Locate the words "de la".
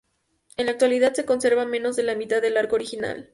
1.95-2.15